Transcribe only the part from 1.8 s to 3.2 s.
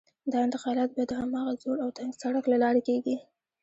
او تنګ سړک له لارې کېږي.